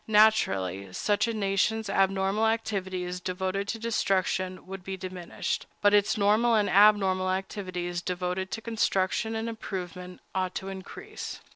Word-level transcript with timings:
Naturally, 0.07 0.91
such 0.93 1.27
a 1.27 1.31
nation's 1.33 1.87
abnormal 1.87 2.47
activities 2.47 3.19
devoted 3.21 3.67
to 3.67 3.77
destruction 3.77 4.65
would 4.65 4.83
be 4.83 4.97
diminished; 4.97 5.67
but 5.79 5.93
its 5.93 6.17
normal 6.17 6.55
and 6.55 6.71
abnormal 6.71 7.29
activities 7.29 8.01
devoted 8.01 8.49
to 8.49 8.61
construction 8.61 9.35
and 9.35 9.47
improvement 9.47 10.19
ought 10.33 10.55
to 10.55 10.69
increase. 10.69 11.39